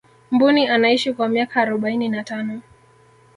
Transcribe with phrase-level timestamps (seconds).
[0.31, 2.61] mbuni anaishi kwa miaka arobaini na tano